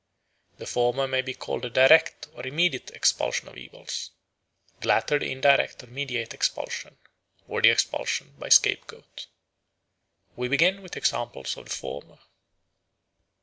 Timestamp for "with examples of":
10.81-11.65